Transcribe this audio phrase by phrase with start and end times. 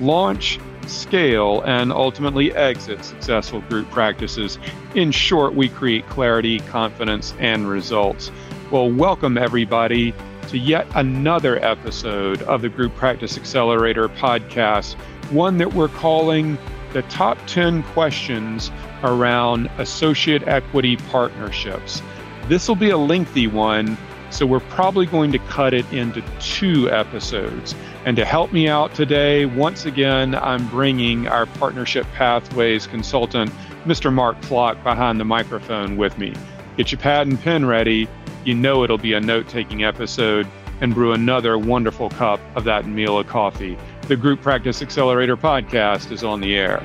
[0.00, 4.58] launch, scale, and ultimately exit successful group practices.
[4.94, 8.30] In short, we create clarity, confidence, and results.
[8.70, 10.14] Well, welcome everybody
[10.48, 14.94] to yet another episode of the Group Practice Accelerator podcast,
[15.30, 16.58] one that we're calling
[16.92, 18.70] the top 10 questions
[19.02, 22.02] around associate equity partnerships.
[22.48, 23.96] This will be a lengthy one,
[24.30, 27.74] so we're probably going to cut it into two episodes.
[28.04, 33.52] And to help me out today, once again, I'm bringing our Partnership Pathways consultant,
[33.84, 34.12] Mr.
[34.12, 36.34] Mark Flock, behind the microphone with me.
[36.76, 38.08] Get your pad and pen ready.
[38.44, 40.48] You know it'll be a note taking episode
[40.80, 43.78] and brew another wonderful cup of that meal of coffee.
[44.08, 46.82] The Group Practice Accelerator podcast is on the air.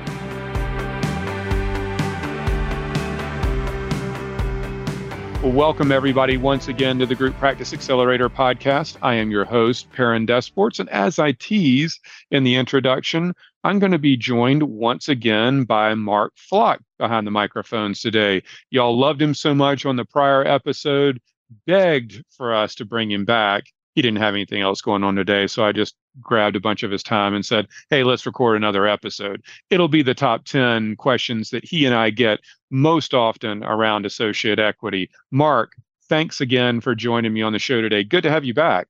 [5.48, 8.98] Welcome everybody once again to the Group Practice Accelerator podcast.
[9.00, 11.98] I am your host, Perrin DeSpirito, and as I tease
[12.30, 17.30] in the introduction, I'm going to be joined once again by Mark Flock behind the
[17.30, 18.42] microphones today.
[18.70, 21.18] Y'all loved him so much on the prior episode,
[21.66, 23.64] begged for us to bring him back.
[23.94, 26.90] He didn't have anything else going on today, so I just grabbed a bunch of
[26.90, 29.42] his time and said, Hey, let's record another episode.
[29.70, 34.58] It'll be the top 10 questions that he and I get most often around associate
[34.58, 35.10] equity.
[35.30, 35.72] Mark,
[36.08, 38.04] thanks again for joining me on the show today.
[38.04, 38.88] Good to have you back.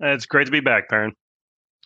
[0.00, 1.14] It's great to be back, Perrin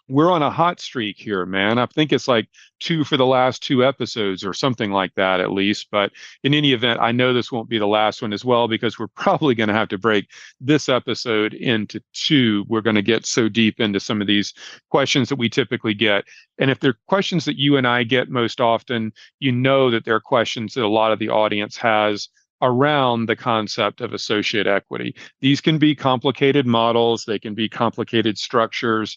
[0.09, 1.78] we're on a hot streak here, man.
[1.78, 2.49] I think it's like
[2.81, 5.88] two for the last two episodes or something like that, at least.
[5.91, 6.12] But
[6.43, 9.06] in any event, I know this won't be the last one as well because we're
[9.16, 10.28] probably going to have to break
[10.60, 12.65] this episode into two.
[12.69, 14.55] We're going to get so deep into some of these
[14.91, 16.25] questions that we typically get.
[16.59, 20.21] And if they're questions that you and I get most often, you know that they're
[20.21, 22.28] questions that a lot of the audience has
[22.61, 25.15] around the concept of associate equity.
[25.41, 29.16] These can be complicated models, they can be complicated structures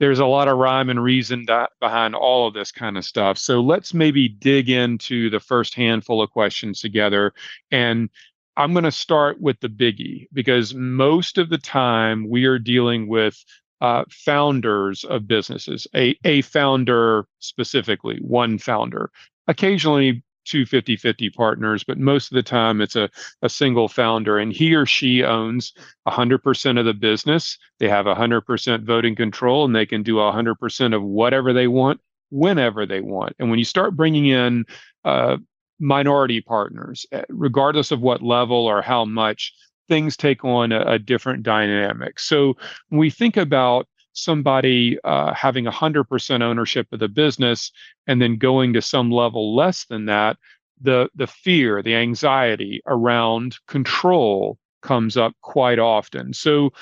[0.00, 1.46] there's a lot of rhyme and reason
[1.80, 3.38] behind all of this kind of stuff.
[3.38, 7.32] So let's maybe dig into the first handful of questions together.
[7.70, 8.08] And
[8.56, 13.08] I'm going to start with the biggie because most of the time we are dealing
[13.08, 13.44] with
[13.80, 19.10] uh, founders of businesses, a, a founder specifically, one founder.
[19.46, 23.08] Occasionally, two 50 50 partners, but most of the time it's a,
[23.42, 25.72] a single founder and he or she owns
[26.06, 27.58] 100% of the business.
[27.78, 32.00] They have 100% voting control and they can do 100% of whatever they want
[32.30, 33.34] whenever they want.
[33.38, 34.64] And when you start bringing in
[35.04, 35.38] uh,
[35.80, 39.52] minority partners, eh, regardless of what level or how much,
[39.88, 42.20] things take on a, a different dynamic.
[42.20, 42.56] So
[42.88, 43.88] when we think about
[44.22, 47.72] somebody uh, having 100% ownership of the business
[48.06, 50.36] and then going to some level less than that,
[50.80, 56.32] the, the fear, the anxiety around control comes up quite often.
[56.32, 56.72] So,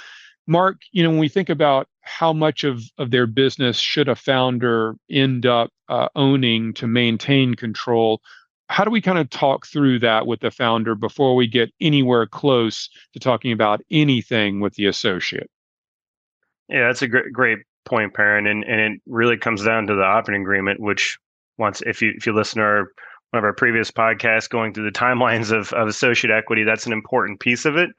[0.46, 4.14] Mark, you know, when we think about how much of, of their business should a
[4.14, 8.20] founder end up uh, owning to maintain control,
[8.68, 12.26] how do we kind of talk through that with the founder before we get anywhere
[12.26, 15.50] close to talking about anything with the associate?
[16.68, 20.02] Yeah, that's a great great point, Perrin, and and it really comes down to the
[20.02, 21.18] operating agreement, which
[21.58, 22.78] once if you if you listen to our
[23.30, 26.92] one of our previous podcasts going through the timelines of, of associate equity, that's an
[26.92, 27.90] important piece of it.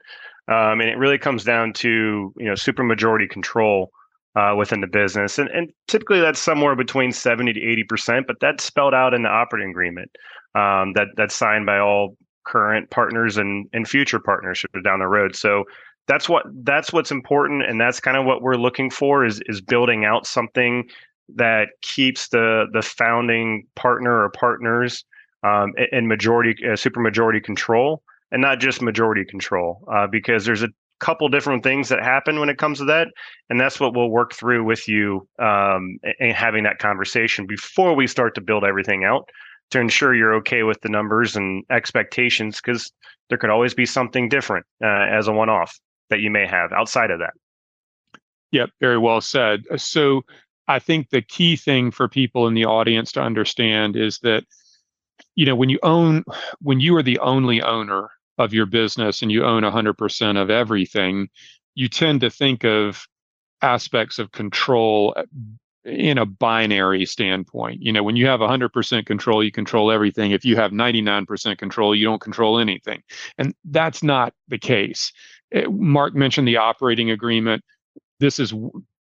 [0.48, 3.90] Um, and it really comes down to you know supermajority control
[4.36, 8.36] uh, within the business, and and typically that's somewhere between seventy to eighty percent, but
[8.40, 10.10] that's spelled out in the operating agreement
[10.54, 15.36] um, that that's signed by all current partners and and future partners down the road.
[15.36, 15.64] So
[16.08, 19.60] that's what that's what's important and that's kind of what we're looking for is is
[19.60, 20.88] building out something
[21.36, 25.04] that keeps the the founding partner or partners
[25.44, 28.02] um, in majority uh, super majority control
[28.32, 30.68] and not just majority control uh, because there's a
[30.98, 33.06] couple different things that happen when it comes to that
[33.50, 38.06] and that's what we'll work through with you um, and having that conversation before we
[38.06, 39.28] start to build everything out
[39.70, 42.90] to ensure you're okay with the numbers and expectations because
[43.28, 45.78] there could always be something different uh, as a one-off
[46.10, 47.34] that you may have outside of that.
[48.52, 49.64] Yep, very well said.
[49.70, 50.22] Uh, so
[50.66, 54.44] I think the key thing for people in the audience to understand is that
[55.34, 56.24] you know when you own
[56.60, 61.28] when you are the only owner of your business and you own 100% of everything,
[61.74, 63.04] you tend to think of
[63.62, 65.24] aspects of control uh,
[65.84, 67.82] in a binary standpoint.
[67.82, 70.32] You know, when you have 100% control, you control everything.
[70.32, 73.02] If you have 99% control, you don't control anything.
[73.38, 75.12] And that's not the case.
[75.52, 77.62] Eh, Mark mentioned the operating agreement.
[78.20, 78.52] This is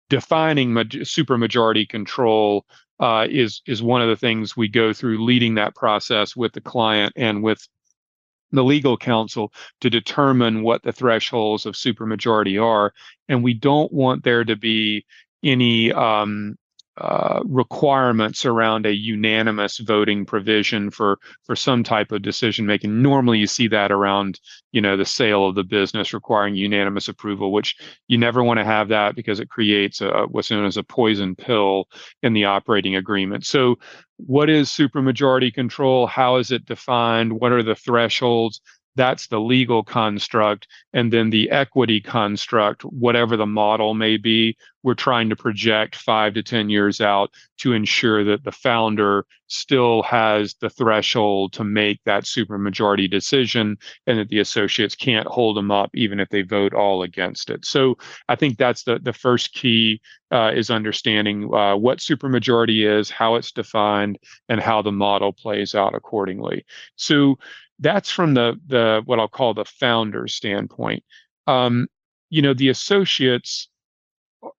[0.09, 2.65] defining supermajority control
[2.99, 6.61] uh, is is one of the things we go through leading that process with the
[6.61, 7.67] client and with
[8.51, 9.51] the legal counsel
[9.81, 12.93] to determine what the thresholds of supermajority are
[13.27, 15.05] and we don't want there to be
[15.43, 16.55] any um,
[16.97, 23.01] uh, requirements around a unanimous voting provision for for some type of decision making.
[23.01, 24.39] Normally, you see that around
[24.71, 27.75] you know the sale of the business requiring unanimous approval, which
[28.07, 31.35] you never want to have that because it creates a, what's known as a poison
[31.35, 31.85] pill
[32.23, 33.45] in the operating agreement.
[33.45, 33.75] So,
[34.17, 36.07] what is supermajority control?
[36.07, 37.33] How is it defined?
[37.33, 38.61] What are the thresholds?
[38.95, 40.67] That's the legal construct.
[40.93, 46.35] And then the equity construct, whatever the model may be, we're trying to project five
[46.35, 51.99] to 10 years out to ensure that the founder still has the threshold to make
[52.05, 56.73] that supermajority decision and that the associates can't hold them up even if they vote
[56.73, 57.65] all against it.
[57.65, 57.97] So
[58.29, 60.01] I think that's the, the first key
[60.31, 64.19] uh, is understanding uh, what supermajority is, how it's defined,
[64.49, 66.65] and how the model plays out accordingly.
[66.95, 67.37] So
[67.79, 71.03] that's from the the what I'll call the founder standpoint.
[71.47, 71.87] Um,
[72.29, 73.69] you know, the associates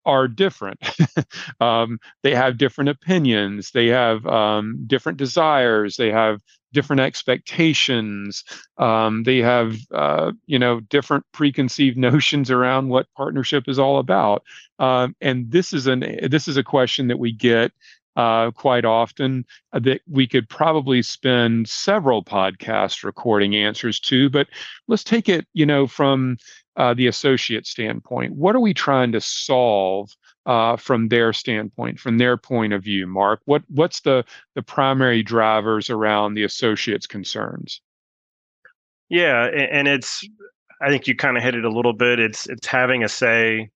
[0.04, 0.80] are different.
[1.60, 3.70] um, they have different opinions.
[3.70, 5.96] They have um, different desires.
[5.96, 6.40] They have
[6.72, 8.44] different expectations.
[8.78, 14.42] Um, they have, uh, you know, different preconceived notions around what partnership is all about.
[14.78, 17.72] Um, and this is an this is a question that we get
[18.16, 24.30] uh, quite often uh, that we could probably spend several podcasts recording answers to.
[24.30, 24.48] But
[24.88, 26.38] let's take it, you know, from
[26.76, 28.34] uh, the associate standpoint.
[28.34, 30.10] What are we trying to solve
[30.46, 33.40] uh, from their standpoint, from their point of view, Mark?
[33.44, 34.24] What what's the
[34.54, 37.80] the primary drivers around the associates' concerns?
[39.08, 40.26] Yeah, and it's
[40.80, 42.18] I think you kind of hit it a little bit.
[42.18, 43.70] It's it's having a say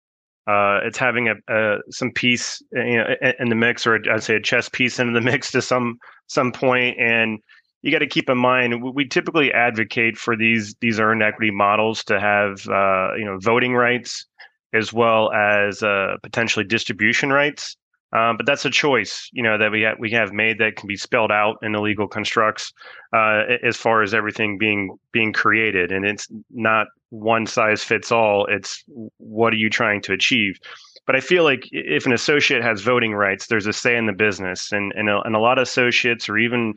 [0.47, 4.37] uh, it's having a, a some piece you know, in the mix, or I'd say
[4.37, 7.39] a chess piece in the mix to some some point, and
[7.83, 12.05] you got to keep in mind we typically advocate for these these earned equity models
[12.05, 14.27] to have uh, you know voting rights
[14.73, 17.77] as well as uh, potentially distribution rights.
[18.13, 20.89] Um, but that's a choice, you know, that we have we have made that can
[20.89, 22.73] be spelled out in the legal constructs
[23.15, 28.47] uh, as far as everything being being created, and it's not one size fits all.
[28.47, 28.83] It's
[29.19, 30.59] what are you trying to achieve?
[31.07, 34.13] But I feel like if an associate has voting rights, there's a say in the
[34.13, 36.75] business, and and a, and a lot of associates or even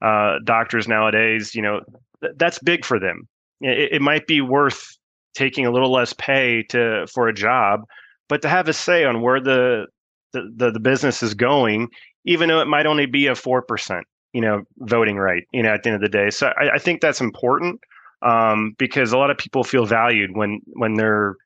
[0.00, 1.80] uh, doctors nowadays, you know,
[2.22, 3.28] th- that's big for them.
[3.60, 4.96] It, it might be worth
[5.34, 7.82] taking a little less pay to for a job,
[8.28, 9.86] but to have a say on where the
[10.32, 11.88] the, the, the business is going,
[12.24, 15.72] even though it might only be a four percent, you know, voting right, you know,
[15.72, 16.30] at the end of the day.
[16.30, 17.80] So I, I think that's important
[18.22, 21.36] um, because a lot of people feel valued when when their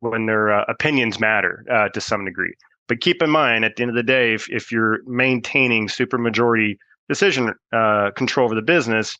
[0.00, 2.54] when their uh, opinions matter uh, to some degree.
[2.88, 6.76] But keep in mind, at the end of the day, if if you're maintaining supermajority
[7.08, 9.16] decision uh, control over the business,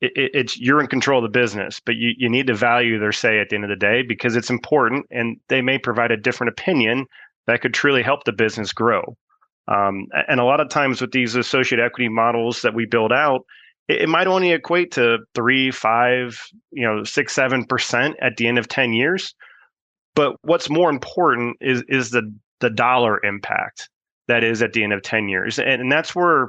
[0.00, 1.80] it, it's you're in control of the business.
[1.84, 4.34] But you you need to value their say at the end of the day because
[4.34, 7.06] it's important, and they may provide a different opinion
[7.46, 9.16] that could truly help the business grow.
[9.68, 13.40] Um, and a lot of times with these associate equity models that we build out,
[13.88, 18.46] it, it might only equate to three, five, you know, six, seven percent at the
[18.46, 19.34] end of 10 years.
[20.14, 23.88] But what's more important is is the the dollar impact
[24.28, 25.58] that is at the end of 10 years.
[25.58, 26.48] And, and that's where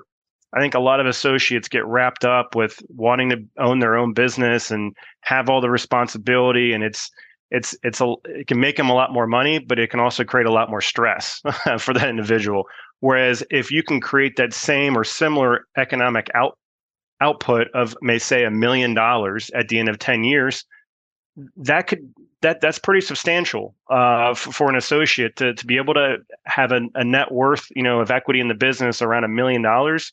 [0.53, 4.13] I think a lot of associates get wrapped up with wanting to own their own
[4.13, 6.71] business and have all the responsibility.
[6.71, 7.11] And it's
[7.51, 10.23] it's it's a it can make them a lot more money, but it can also
[10.23, 11.41] create a lot more stress
[11.79, 12.67] for that individual.
[12.99, 16.57] Whereas if you can create that same or similar economic out
[17.21, 20.65] output of may say a million dollars at the end of 10 years
[21.55, 26.17] that could that that's pretty substantial uh, for, an associate to, to be able to
[26.45, 29.61] have a, a net worth you know of equity in the business around a million
[29.61, 30.11] dollars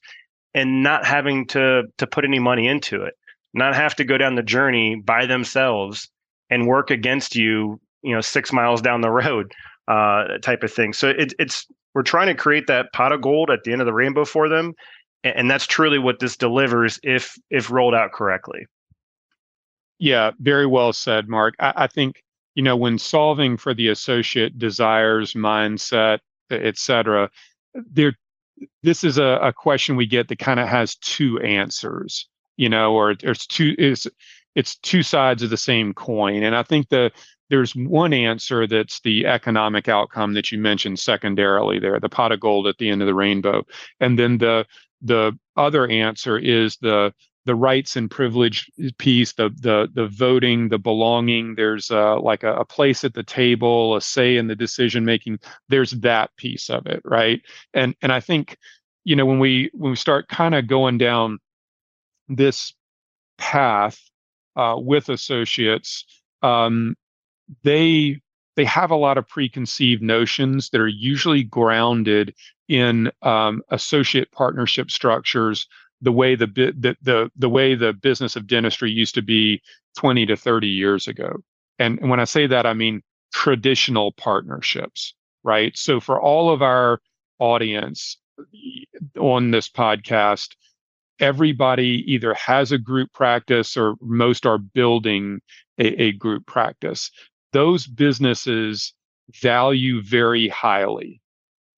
[0.54, 3.14] and not having to to put any money into it
[3.52, 6.08] not have to go down the journey by themselves
[6.50, 9.52] and work against you you know six miles down the road
[9.88, 10.92] uh, type of thing.
[10.92, 13.86] So it, it's we're trying to create that pot of gold at the end of
[13.86, 14.74] the rainbow for them
[15.24, 18.66] and that's truly what this delivers if if rolled out correctly.
[19.98, 21.54] Yeah very well said mark.
[21.58, 22.22] I, I, think
[22.54, 26.18] you know when solving for the associate desires mindset
[26.50, 27.30] etc
[27.74, 28.14] there
[28.82, 32.92] this is a, a question we get that kind of has two answers you know
[32.92, 34.06] or there's two is
[34.54, 37.10] it's two sides of the same coin and i think the
[37.50, 42.40] there's one answer that's the economic outcome that you mentioned secondarily there, the pot of
[42.40, 43.64] gold at the end of the rainbow.
[44.00, 44.66] And then the
[45.02, 47.12] the other answer is the
[47.46, 51.54] the rights and privilege piece, the the the voting, the belonging.
[51.54, 55.38] There's uh, like a, a place at the table, a say in the decision making.
[55.68, 57.42] There's that piece of it, right?
[57.74, 58.56] And and I think,
[59.04, 61.38] you know, when we when we start kind of going down
[62.28, 62.72] this
[63.36, 64.00] path
[64.56, 66.04] uh, with associates,
[66.42, 66.96] um,
[67.62, 68.20] they
[68.56, 72.34] they have a lot of preconceived notions that are usually grounded
[72.68, 75.66] in um, associate partnership structures
[76.00, 79.60] the way the, the the the way the business of dentistry used to be
[79.96, 81.36] 20 to 30 years ago.
[81.78, 85.76] And, and when i say that i mean traditional partnerships right?
[85.76, 87.00] So for all of our
[87.38, 88.18] audience
[89.20, 90.56] on this podcast
[91.20, 95.40] everybody either has a group practice or most are building
[95.78, 97.10] a, a group practice.
[97.52, 98.94] Those businesses
[99.40, 101.20] value very highly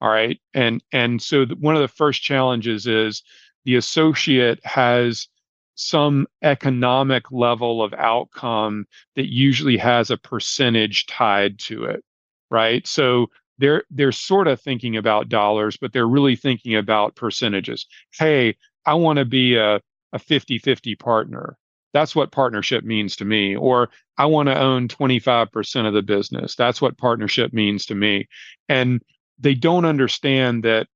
[0.00, 0.38] all right?
[0.54, 3.22] And and so one of the first challenges is
[3.64, 5.28] the associate has
[5.74, 12.02] some economic level of outcome that usually has a percentage tied to it
[12.50, 12.86] right?
[12.86, 13.28] So
[13.58, 17.86] they're they're sort of thinking about dollars but they're really thinking about percentages.
[18.18, 19.80] Hey i want to be a
[20.12, 21.58] a 50-50 partner
[21.96, 23.56] that's what partnership means to me.
[23.56, 23.88] Or
[24.18, 26.54] I want to own 25% of the business.
[26.54, 28.28] That's what partnership means to me.
[28.68, 29.00] And
[29.38, 30.88] they don't understand that,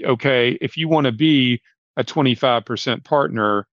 [0.00, 1.60] okay, if you want to be
[1.96, 3.66] a 25% partner,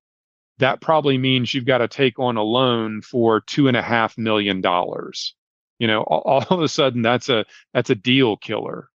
[0.58, 4.18] that probably means you've got to take on a loan for two and a half
[4.18, 5.36] million dollars.
[5.78, 8.90] You know, all, all of a sudden that's a that's a deal killer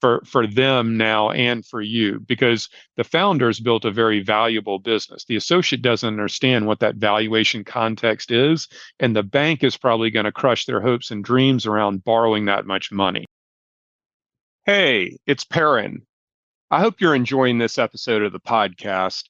[0.00, 5.24] for for them now and for you because the founders built a very valuable business.
[5.24, 8.68] The associate doesn't understand what that valuation context is
[9.00, 12.66] and the bank is probably going to crush their hopes and dreams around borrowing that
[12.66, 13.24] much money.
[14.64, 16.02] Hey it's perrin.
[16.70, 19.24] I hope you're enjoying this episode of the podcast.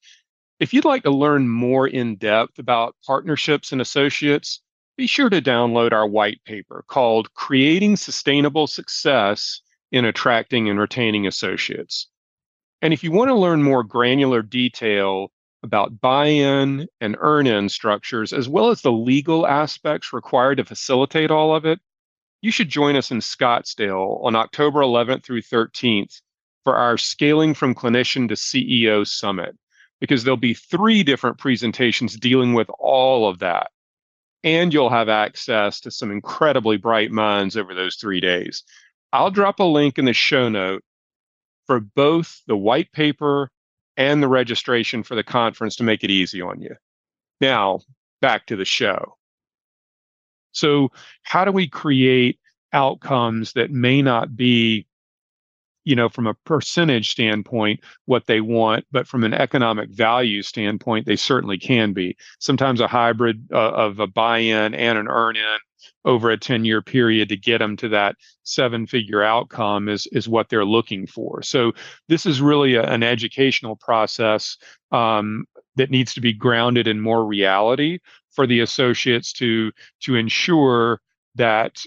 [0.60, 4.60] If you'd like to learn more in depth about partnerships and associates
[4.98, 11.26] be sure to download our white paper called creating sustainable success in attracting and retaining
[11.26, 12.08] associates.
[12.82, 17.68] And if you want to learn more granular detail about buy in and earn in
[17.68, 21.80] structures, as well as the legal aspects required to facilitate all of it,
[22.40, 26.20] you should join us in Scottsdale on October 11th through 13th
[26.62, 29.56] for our Scaling from Clinician to CEO Summit,
[30.00, 33.70] because there'll be three different presentations dealing with all of that.
[34.44, 38.62] And you'll have access to some incredibly bright minds over those three days.
[39.12, 40.82] I'll drop a link in the show note
[41.66, 43.50] for both the white paper
[43.96, 46.76] and the registration for the conference to make it easy on you.
[47.40, 47.80] Now,
[48.20, 49.16] back to the show.
[50.52, 50.90] So,
[51.22, 52.38] how do we create
[52.72, 54.86] outcomes that may not be
[55.88, 61.06] you know from a percentage standpoint what they want but from an economic value standpoint
[61.06, 62.16] they certainly can be.
[62.38, 65.58] Sometimes a hybrid uh, of a buy-in and an earn-in
[66.04, 70.28] over a 10 year period to get them to that seven figure outcome is is
[70.28, 71.42] what they're looking for.
[71.42, 71.72] So
[72.08, 74.58] this is really a, an educational process
[74.92, 77.98] um, that needs to be grounded in more reality
[78.30, 81.00] for the associates to to ensure
[81.36, 81.82] that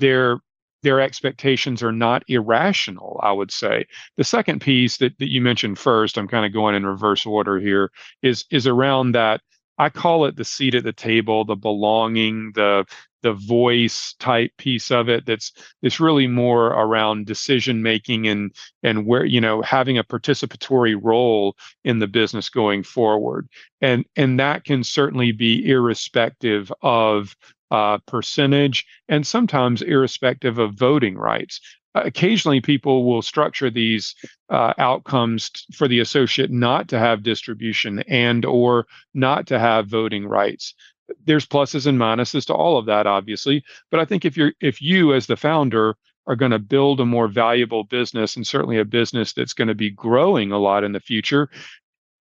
[0.00, 0.40] their
[0.82, 3.84] their expectations are not irrational i would say.
[4.16, 7.58] The second piece that, that you mentioned first i'm kind of going in reverse order
[7.58, 7.90] here
[8.22, 9.40] is is around that
[9.78, 12.86] I call it the seat at the table, the belonging, the
[13.22, 15.50] the voice type piece of it that's
[15.82, 18.52] it's really more around decision making and
[18.84, 23.48] and where you know having a participatory role in the business going forward.
[23.80, 27.34] And and that can certainly be irrespective of
[27.70, 31.60] uh, percentage and sometimes irrespective of voting rights.
[31.94, 34.14] Occasionally people will structure these
[34.50, 40.26] uh, outcomes for the associate not to have distribution and or not to have voting
[40.26, 40.74] rights.
[41.24, 44.82] There's pluses and minuses to all of that obviously but i think if you're if
[44.82, 45.96] you as the founder
[46.26, 49.74] are going to build a more valuable business and certainly a business that's going to
[49.74, 51.48] be growing a lot in the future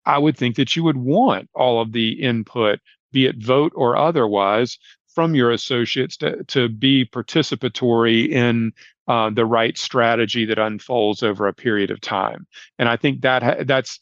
[0.06, 2.80] i would think that you would want all of the input
[3.12, 4.78] be it vote or otherwise
[5.20, 8.72] from your associates to, to be participatory in
[9.10, 12.48] uh, the right strategy that unfolds over a period of time.
[12.78, 14.00] And I think that ha- that's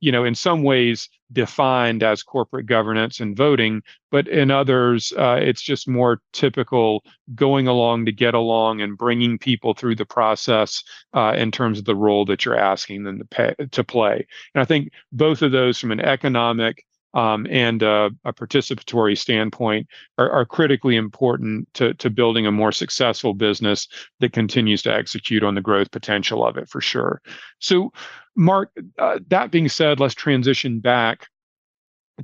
[0.00, 3.80] you know in some ways defined as corporate governance and voting
[4.10, 7.04] but in others uh, it's just more typical
[7.34, 10.82] going along to get along and bringing people through the process
[11.14, 14.62] uh, in terms of the role that you're asking them to, pay, to play and
[14.62, 19.88] i think both of those from an economic um, and a participatory standpoint
[20.18, 23.88] are, are, critically important to, to building a more successful business
[24.20, 27.20] that continues to execute on the growth potential of it for sure.
[27.58, 27.92] So,
[28.36, 31.26] Mark, uh, that being said, let's transition back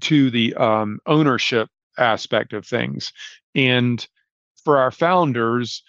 [0.02, 3.12] to the um, ownership aspect of things.
[3.54, 4.06] And
[4.62, 5.82] for our founders,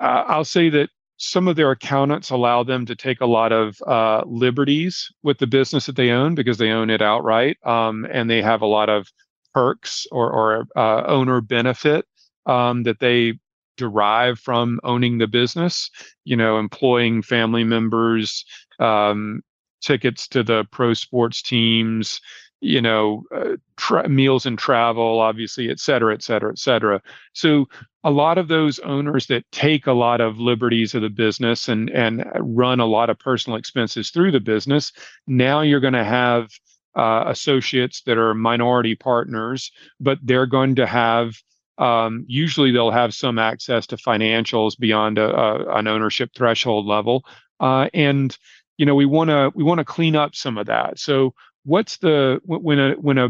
[0.00, 3.76] uh, I'll say that some of their accountants allow them to take a lot of
[3.86, 8.28] uh, liberties with the business that they own because they own it outright, um, and
[8.28, 9.08] they have a lot of
[9.54, 12.04] perks or, or uh, owner benefit
[12.44, 13.38] um, that they
[13.76, 15.90] derive from owning the business.
[16.24, 18.44] You know, employing family members,
[18.78, 19.40] um,
[19.80, 22.20] tickets to the pro sports teams,
[22.60, 27.00] you know, uh, tra- meals and travel, obviously, et cetera, et cetera, et cetera.
[27.32, 27.68] So
[28.02, 31.90] a lot of those owners that take a lot of liberties of the business and
[31.90, 34.92] and run a lot of personal expenses through the business,
[35.26, 36.50] now you're going to have
[36.96, 39.70] uh, associates that are minority partners,
[40.00, 41.34] but they're going to have
[41.78, 47.24] um, usually they'll have some access to financials beyond a, a, an ownership threshold level,
[47.60, 48.36] uh, and
[48.78, 50.98] you know we want to we want to clean up some of that.
[50.98, 51.34] So
[51.66, 53.28] what's the when a when a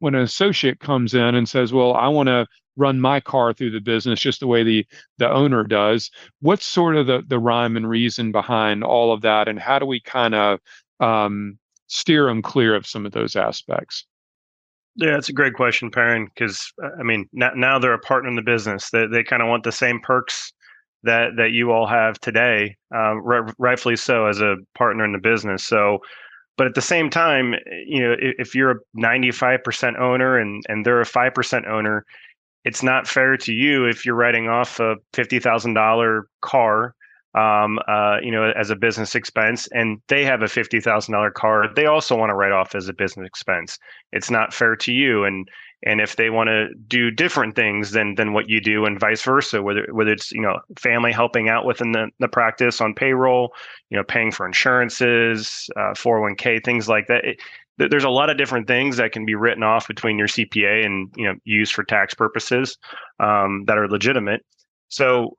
[0.00, 3.70] when an associate comes in and says, "Well, I want to run my car through
[3.70, 4.86] the business just the way the
[5.18, 9.48] the owner does," what's sort of the the rhyme and reason behind all of that,
[9.48, 10.60] and how do we kind of
[11.00, 14.04] um, steer them clear of some of those aspects?
[14.96, 16.26] Yeah, that's a great question, Perrin.
[16.26, 18.90] Because uh, I mean, now, now they're a partner in the business.
[18.90, 20.52] They they kind of want the same perks
[21.04, 23.14] that that you all have today, uh,
[23.58, 25.64] rightfully so, as a partner in the business.
[25.64, 26.00] So
[26.56, 27.54] but at the same time
[27.86, 32.04] you know if you're a 95% owner and and they're a 5% owner
[32.64, 36.94] it's not fair to you if you're writing off a $50,000 car
[37.34, 41.86] um, uh, you know as a business expense and they have a $50,000 car they
[41.86, 43.78] also want to write off as a business expense.
[44.12, 45.48] It's not fair to you and
[45.84, 49.22] and if they want to do different things than than what you do and vice
[49.22, 53.52] versa whether whether it's you know family helping out within the, the practice on payroll
[53.90, 57.38] you know paying for insurances uh, 401k things like that it,
[57.78, 61.12] there's a lot of different things that can be written off between your cpa and
[61.16, 62.78] you know used for tax purposes
[63.20, 64.44] um, that are legitimate.
[64.88, 65.36] So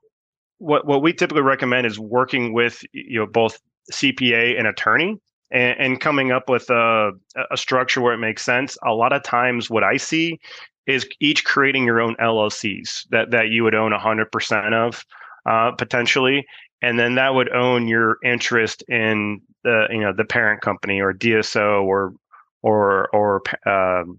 [0.58, 3.58] what what we typically recommend is working with you know both
[3.92, 5.18] cpa and attorney
[5.50, 7.12] and, and coming up with a,
[7.50, 8.76] a structure where it makes sense.
[8.84, 10.40] A lot of times, what I see
[10.86, 15.04] is each creating your own LLCs that that you would own 100% of
[15.46, 16.46] uh, potentially,
[16.82, 21.12] and then that would own your interest in the you know the parent company or
[21.12, 22.14] DSO or
[22.62, 24.18] or or um,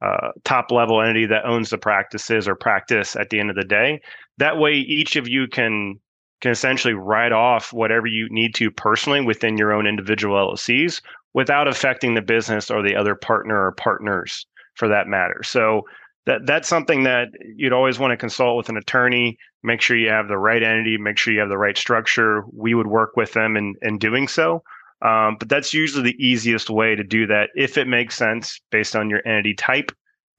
[0.00, 3.64] uh, top level entity that owns the practices or practice at the end of the
[3.64, 4.00] day.
[4.38, 6.00] That way, each of you can
[6.42, 11.00] can essentially write off whatever you need to personally within your own individual LLCs
[11.34, 15.42] without affecting the business or the other partner or partners for that matter.
[15.44, 15.82] So
[16.26, 20.10] that that's something that you'd always want to consult with an attorney, make sure you
[20.10, 22.44] have the right entity, make sure you have the right structure.
[22.52, 24.62] We would work with them in, in doing so.
[25.00, 28.94] Um, but that's usually the easiest way to do that if it makes sense based
[28.94, 29.90] on your entity type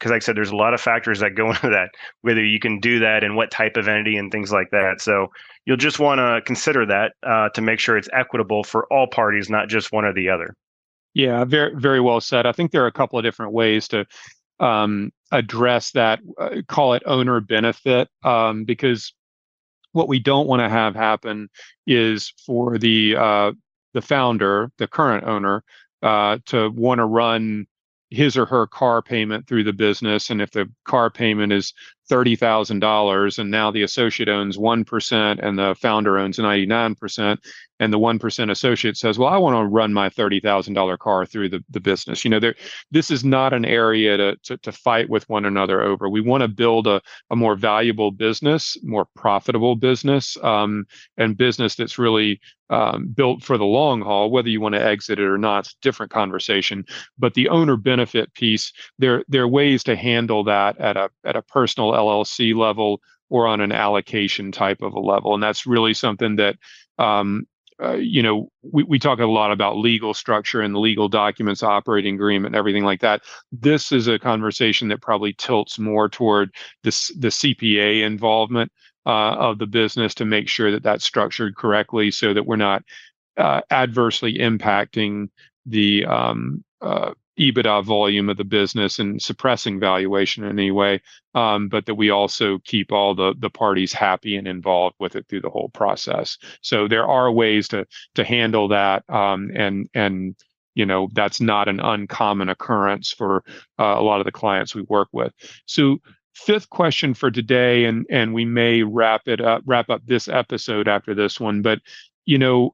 [0.03, 1.91] because like I said, there's a lot of factors that go into that,
[2.23, 4.99] whether you can do that and what type of entity and things like that.
[4.99, 5.27] So
[5.65, 9.49] you'll just want to consider that uh, to make sure it's equitable for all parties,
[9.49, 10.55] not just one or the other.
[11.13, 12.45] Yeah, very very well said.
[12.45, 14.05] I think there are a couple of different ways to
[14.59, 16.19] um, address that.
[16.37, 19.13] Uh, call it owner benefit, um, because
[19.93, 21.49] what we don't want to have happen
[21.87, 23.51] is for the uh,
[23.93, 25.63] the founder, the current owner,
[26.01, 27.67] uh, to want to run
[28.13, 30.29] his or her car payment through the business.
[30.29, 31.73] And if the car payment is
[32.09, 37.37] $30,000 and now the associate owns 1% and the founder owns 99%,
[37.79, 41.63] and the 1% associate says, well, I want to run my $30,000 car through the,
[41.69, 42.23] the business.
[42.23, 42.55] You know, there,
[42.91, 46.07] this is not an area to, to, to fight with one another over.
[46.07, 50.85] We want to build a, a more valuable business, more profitable business, um,
[51.17, 52.39] and business that's really
[52.69, 54.31] um, built for the long haul.
[54.31, 56.85] Whether you want to exit it or not, it's a different conversation.
[57.19, 61.35] But the owner benefit piece, there, there are ways to handle that at a, at
[61.35, 65.33] a personal LLC level or on an allocation type of a level.
[65.33, 66.55] And that's really something that
[66.99, 67.47] um,
[67.81, 72.15] uh, you know, we, we talk a lot about legal structure and legal documents, operating
[72.15, 73.21] agreement, everything like that.
[73.51, 76.53] This is a conversation that probably tilts more toward
[76.83, 78.71] this the CPA involvement
[79.05, 82.83] uh, of the business to make sure that that's structured correctly, so that we're not
[83.37, 85.29] uh, adversely impacting
[85.65, 91.01] the um, uh, EBITDA volume of the business and suppressing valuation in any way,
[91.33, 95.27] um, but that we also keep all the the parties happy and involved with it
[95.27, 96.37] through the whole process.
[96.61, 100.35] So there are ways to to handle that um, and and
[100.75, 103.43] you know that's not an uncommon occurrence for
[103.79, 105.33] uh, a lot of the clients we work with
[105.65, 105.99] so
[106.33, 110.87] fifth question for today and and we may wrap it up wrap up this episode
[110.87, 111.79] after this one but
[112.25, 112.73] you know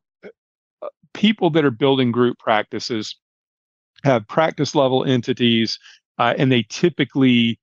[0.81, 3.15] uh, people that are building group practices
[4.03, 5.79] have practice level entities
[6.17, 7.59] uh, and they typically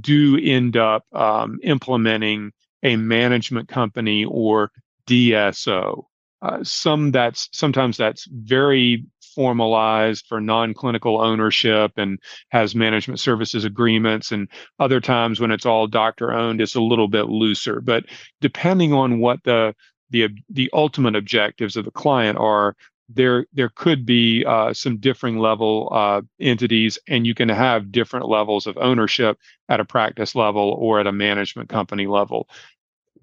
[0.00, 4.70] do end up um, implementing a management company or
[5.06, 6.04] DSO.
[6.42, 12.18] Uh, some that's sometimes that's very formalized for non-clinical ownership and
[12.50, 17.08] has management services agreements and other times when it's all doctor owned it's a little
[17.08, 18.04] bit looser but
[18.40, 19.74] depending on what the
[20.08, 22.74] the the ultimate objectives of the client are
[23.08, 28.28] there there could be uh, some differing level uh, entities and you can have different
[28.28, 29.38] levels of ownership
[29.68, 32.48] at a practice level or at a management company level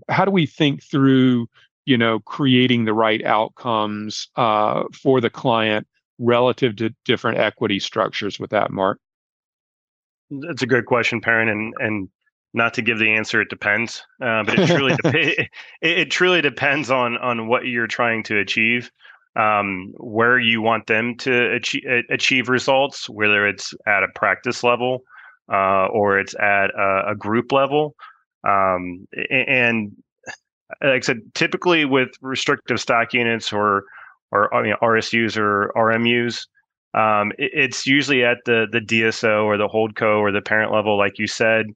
[0.09, 1.47] how do we think through
[1.85, 5.87] you know creating the right outcomes uh, for the client
[6.19, 8.99] relative to different equity structures with that, Mark?
[10.29, 12.09] That's a good question, Perrin, and and
[12.55, 14.03] not to give the answer, it depends.
[14.21, 15.49] Uh, but it truly it,
[15.81, 18.91] it, truly depends on on what you're trying to achieve,
[19.35, 25.03] um, where you want them to achieve achieve results, whether it's at a practice level
[25.51, 27.95] uh, or it's at a, a group level.
[28.47, 29.95] Um, and
[30.81, 33.83] like I said, typically with restrictive stock units or
[34.31, 36.47] or uh, RSUs or RMUs.
[36.95, 40.97] Um, it, it's usually at the the DSO or the holdco or the parent level,
[40.97, 41.67] like you said.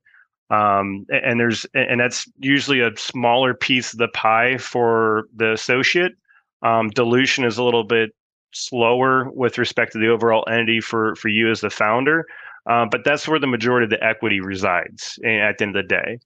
[0.50, 6.14] Um, and there's and that's usually a smaller piece of the pie for the associate.
[6.62, 8.12] Um, dilution is a little bit
[8.54, 12.26] slower with respect to the overall entity for for you as the founder,
[12.70, 15.88] uh, but that's where the majority of the equity resides at the end of the
[15.88, 16.20] day.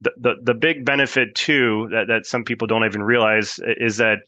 [0.00, 4.18] The, the, the big benefit too that, that some people don't even realize is that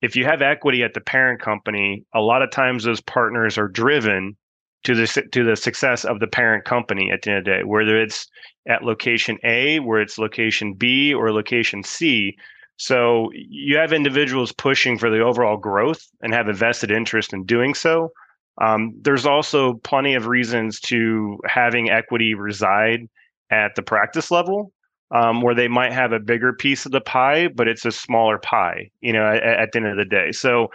[0.00, 3.66] if you have equity at the parent company, a lot of times those partners are
[3.66, 4.36] driven
[4.84, 7.64] to the to the success of the parent company at the end of the day,
[7.64, 8.28] whether it's
[8.68, 12.36] at location A, where it's location B, or location C.
[12.78, 17.44] So you have individuals pushing for the overall growth and have a vested interest in
[17.44, 18.12] doing so.
[18.60, 23.08] Um, there's also plenty of reasons to having equity reside
[23.50, 24.72] at the practice level
[25.10, 28.38] um, where they might have a bigger piece of the pie, but it's a smaller
[28.38, 30.32] pie, you know, at, at the end of the day.
[30.32, 30.70] So,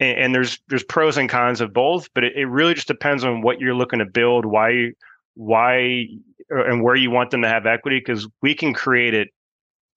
[0.00, 3.24] and, and, there's there's pros and cons of both, but it, it really just depends
[3.24, 4.92] on what you're looking to build, why
[5.34, 6.06] why
[6.48, 9.28] and where you want them to have equity, because we can create it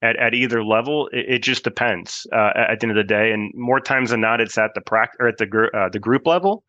[0.01, 1.07] at, at either level.
[1.13, 4.21] It, it just depends uh, at the end of the day, and more times than
[4.21, 6.63] not, it's at the prac or at the gr- uh, the group level.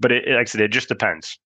[0.00, 1.38] But it, like I said, it just depends.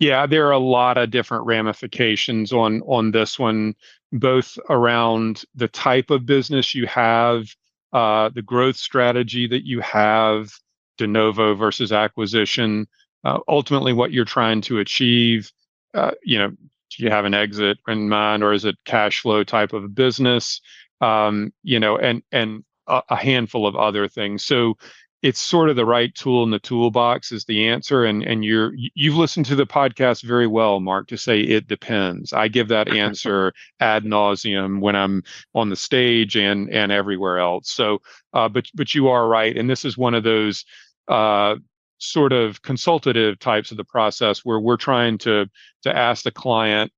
[0.00, 3.74] Yeah, there are a lot of different ramifications on on this one
[4.12, 7.46] both around the type of business you have,
[7.92, 10.52] uh, the growth strategy that you have,
[10.98, 12.86] de novo versus acquisition,
[13.24, 15.50] uh, ultimately what you're trying to achieve.
[15.94, 16.52] Uh, you know,
[16.90, 20.60] do you have an exit in mind, or is it cash flow type of business?
[21.00, 24.44] Um, you know, and and a, a handful of other things.
[24.44, 24.76] So
[25.24, 28.74] it's sort of the right tool in the toolbox is the answer and and you're
[28.76, 32.88] you've listened to the podcast very well mark to say it depends i give that
[32.94, 35.22] answer ad nauseum when i'm
[35.54, 38.02] on the stage and and everywhere else so
[38.34, 40.66] uh, but but you are right and this is one of those
[41.08, 41.56] uh,
[42.04, 45.46] sort of consultative types of the process where we're trying to
[45.82, 46.92] to ask the client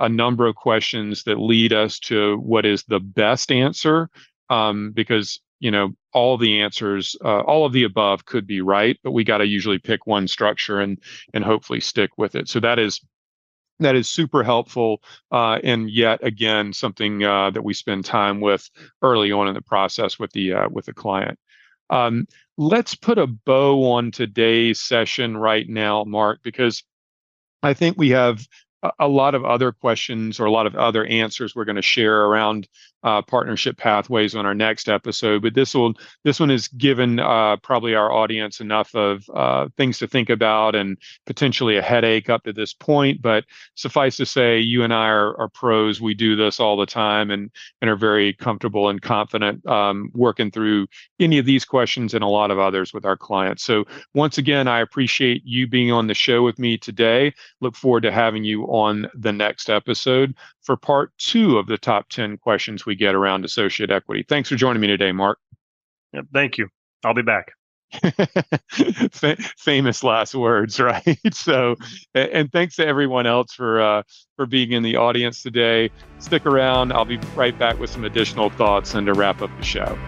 [0.00, 4.08] a number of questions that lead us to what is the best answer
[4.50, 8.98] um, because you know all the answers uh, all of the above could be right
[9.02, 10.98] but we got to usually pick one structure and
[11.34, 12.48] and hopefully stick with it.
[12.48, 13.00] So that is
[13.80, 18.68] that is super helpful uh, and yet again something uh, that we spend time with
[19.02, 21.38] early on in the process with the uh, with the client
[21.90, 26.82] um, let's put a bow on today's session right now mark because
[27.62, 28.46] i think we have
[28.98, 32.24] a lot of other questions or a lot of other answers we're going to share
[32.24, 32.68] around
[33.04, 35.42] uh, partnership pathways on our next episode.
[35.42, 39.98] But this will this one has given uh, probably our audience enough of uh, things
[39.98, 43.22] to think about and potentially a headache up to this point.
[43.22, 46.00] But suffice to say, you and I are, are pros.
[46.00, 50.50] We do this all the time and and are very comfortable and confident um, working
[50.50, 50.88] through
[51.20, 53.62] any of these questions and a lot of others with our clients.
[53.62, 57.32] So once again, I appreciate you being on the show with me today.
[57.60, 62.08] Look forward to having you on the next episode for part two of the top
[62.10, 64.24] 10 questions we get around associate equity.
[64.28, 65.38] Thanks for joining me today, Mark.
[66.12, 66.68] Yep, thank you.
[67.04, 67.52] I'll be back.
[69.56, 71.18] famous last words, right?
[71.32, 71.76] So,
[72.14, 74.02] and thanks to everyone else for uh,
[74.36, 75.90] for being in the audience today.
[76.18, 76.92] Stick around.
[76.92, 79.98] I'll be right back with some additional thoughts and to wrap up the show.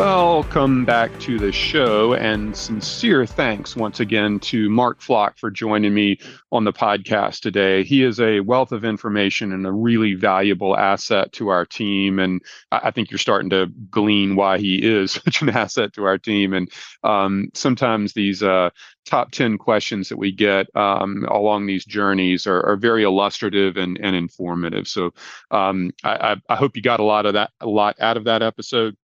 [0.00, 5.92] Welcome back to the show, and sincere thanks once again to Mark Flock for joining
[5.92, 6.18] me
[6.50, 7.84] on the podcast today.
[7.84, 12.40] He is a wealth of information and a really valuable asset to our team, and
[12.72, 16.54] I think you're starting to glean why he is such an asset to our team.
[16.54, 16.72] And
[17.04, 18.70] um, sometimes these uh,
[19.04, 23.98] top 10 questions that we get um, along these journeys are, are, very illustrative and,
[24.00, 24.88] and informative.
[24.88, 25.12] So
[25.50, 28.42] um, I, I hope you got a lot of that, a lot out of that
[28.42, 28.96] episode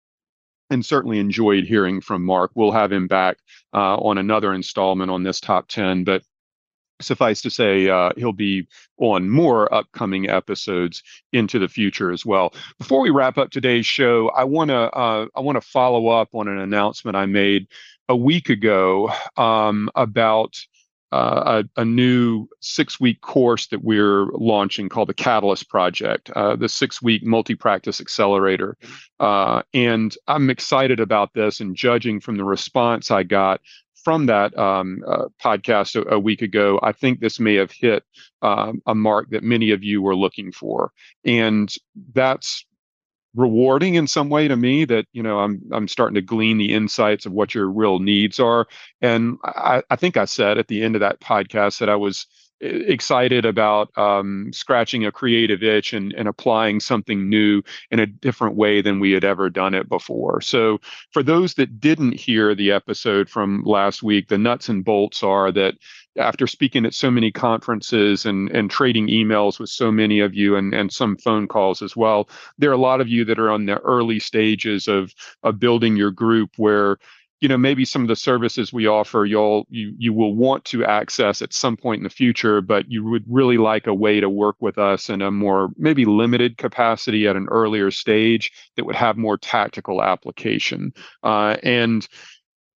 [0.71, 2.51] and certainly enjoyed hearing from Mark.
[2.55, 3.39] We'll have him back
[3.73, 6.23] uh, on another installment on this top 10, but
[7.01, 8.67] suffice to say, uh, he'll be
[8.99, 11.03] on more upcoming episodes
[11.33, 12.55] into the future as well.
[12.79, 16.35] Before we wrap up today's show, I want to uh, I want to follow up
[16.35, 17.69] on an announcement I made
[18.09, 20.57] a week ago um, about
[21.13, 26.57] uh, a, a, new six week course that we're launching called the Catalyst Project, uh,
[26.57, 28.77] the six week multi practice accelerator.
[29.21, 31.61] Uh, and I'm excited about this.
[31.61, 33.61] And judging from the response I got
[34.07, 38.05] from that um, uh, podcast a, a, week ago, I think this may have hit
[38.43, 40.93] um, a mark that many of you were looking for.
[41.25, 41.75] And
[42.13, 42.65] that's
[43.37, 46.73] rewarding in some way to me that you know i'm i'm starting to glean the
[46.73, 48.67] insights of what your real needs are
[49.03, 52.27] and i, I think i said at the end of that podcast that i was
[52.61, 58.57] excited about um, scratching a creative itch and, and applying something new in a different
[58.57, 60.41] way than we had ever done it before.
[60.41, 60.81] So,
[61.13, 65.53] for those that didn't hear the episode from last week, the nuts and bolts are
[65.53, 65.75] that
[66.19, 70.57] after speaking at so many conferences and, and trading emails with so many of you
[70.57, 73.51] and, and some phone calls as well, there are a lot of you that are
[73.51, 76.99] on the early stages of, of building your group where
[77.41, 80.85] you know maybe some of the services we offer you'll you you will want to
[80.85, 84.31] access at some point in the future but you would really like a way to
[84.31, 88.97] work with us in a more maybe limited capacity at an earlier stage that would
[88.97, 90.93] have more tactical application.
[91.23, 92.09] Uh, and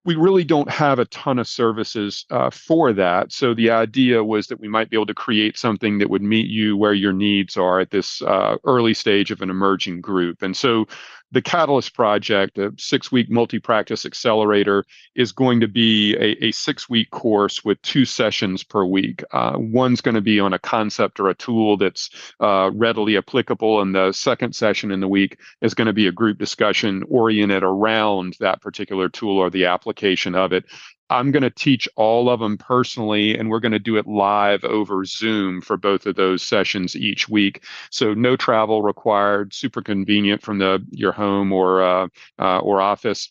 [0.04, 3.32] we really don't have a ton of services uh, for that.
[3.32, 6.46] So the idea was that we might be able to create something that would meet
[6.46, 10.42] you where your needs are at this uh, early stage of an emerging group.
[10.42, 10.86] And so
[11.32, 16.52] the Catalyst project, a six week multi practice accelerator, is going to be a, a
[16.52, 19.22] six week course with two sessions per week.
[19.32, 23.80] Uh, one's going to be on a concept or a tool that's uh, readily applicable,
[23.80, 27.62] and the second session in the week is going to be a group discussion oriented
[27.62, 30.64] around that particular tool or the application of it.
[31.10, 34.64] I'm going to teach all of them personally, and we're going to do it live
[34.64, 37.64] over Zoom for both of those sessions each week.
[37.90, 43.30] So no travel required, super convenient from the your home or uh, uh, or office.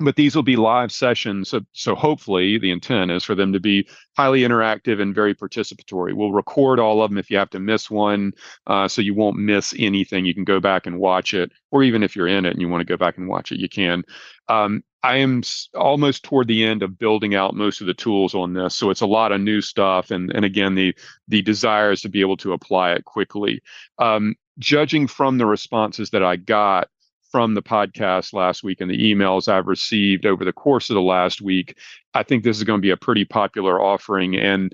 [0.00, 3.60] But these will be live sessions so, so hopefully the intent is for them to
[3.60, 3.86] be
[4.16, 6.14] highly interactive and very participatory.
[6.14, 8.32] We'll record all of them if you have to miss one
[8.66, 10.24] uh, so you won't miss anything.
[10.24, 12.68] You can go back and watch it or even if you're in it and you
[12.68, 14.02] want to go back and watch it you can.
[14.48, 15.42] Um, I am
[15.74, 19.02] almost toward the end of building out most of the tools on this, so it's
[19.02, 20.96] a lot of new stuff, and and again the
[21.28, 23.62] the desire is to be able to apply it quickly.
[23.98, 26.88] Um, judging from the responses that I got
[27.30, 31.02] from the podcast last week and the emails I've received over the course of the
[31.02, 31.76] last week,
[32.14, 34.72] I think this is going to be a pretty popular offering and.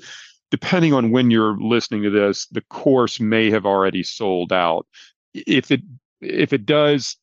[0.52, 4.84] Depending on when you're listening to this, the course may have already sold out.
[5.32, 5.80] If it
[6.20, 7.16] if it does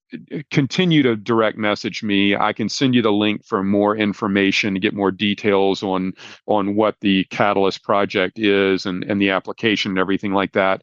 [0.51, 4.79] continue to direct message me i can send you the link for more information to
[4.79, 6.13] get more details on
[6.47, 10.81] on what the catalyst project is and and the application and everything like that.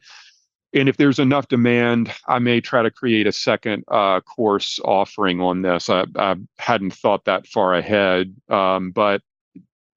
[0.73, 5.41] And if there's enough demand i may try to create a second uh, course offering
[5.41, 5.89] on this.
[5.89, 9.21] I, I, hadn't thought that far ahead um, but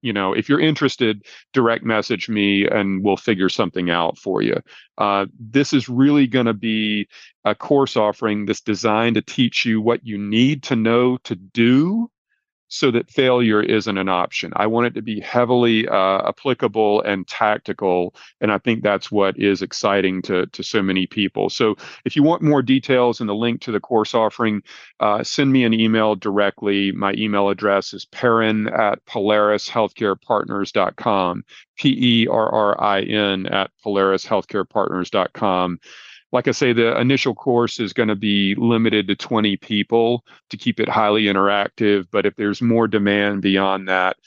[0.01, 4.55] you know, if you're interested, direct message me and we'll figure something out for you.
[4.97, 7.07] Uh, this is really going to be
[7.45, 12.09] a course offering that's designed to teach you what you need to know to do
[12.69, 14.53] so that failure isn't an option.
[14.55, 19.37] I want it to be heavily uh, applicable and tactical, and I think that's what
[19.37, 21.49] is exciting to to so many people.
[21.49, 24.61] So, if you want more details and the link to the course offering,
[24.99, 26.91] uh, send me an email directly.
[26.91, 31.43] My email address is perrin at polarishealthcarepartners.com,
[31.75, 35.79] P E R R I N at polarishealthcarepartners.com
[36.31, 40.57] like I say, the initial course is going to be limited to 20 people to
[40.57, 42.07] keep it highly interactive.
[42.11, 44.17] But if there's more demand beyond that,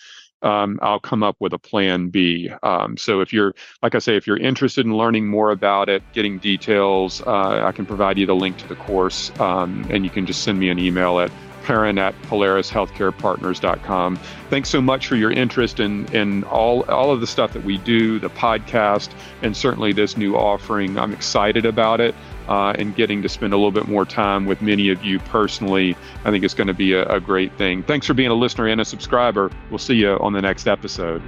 [0.43, 2.51] um, I'll come up with a plan B.
[2.63, 6.03] Um, so if you're, like I say, if you're interested in learning more about it,
[6.13, 10.11] getting details, uh, I can provide you the link to the course, um, and you
[10.11, 11.31] can just send me an email at
[11.65, 14.17] perrin at polarishealthcarepartners.com.
[14.51, 17.79] Thanks so much for your interest in, in all, all of the stuff that we
[17.79, 19.11] do, the podcast,
[19.43, 20.99] and certainly this new offering.
[20.99, 22.15] I'm excited about it.
[22.49, 25.97] uh, and getting to spend a little bit more time with many of you personally.
[26.25, 27.83] I think it's going to be a, a great thing.
[27.83, 29.51] Thanks for being a listener and a subscriber.
[29.71, 31.23] We'll see you on the next episode.